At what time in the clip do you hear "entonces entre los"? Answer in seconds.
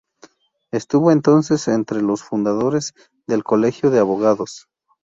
1.11-2.23